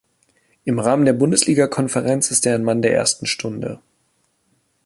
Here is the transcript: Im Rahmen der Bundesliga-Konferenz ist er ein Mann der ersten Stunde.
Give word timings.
Im 0.65 0.79
Rahmen 0.79 1.05
der 1.05 1.13
Bundesliga-Konferenz 1.13 2.31
ist 2.31 2.47
er 2.47 2.55
ein 2.55 2.63
Mann 2.63 2.81
der 2.81 2.91
ersten 2.91 3.27
Stunde. 3.27 3.83